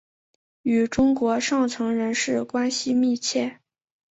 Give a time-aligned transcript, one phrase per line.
[0.63, 3.59] 与中国上层人士关系密切。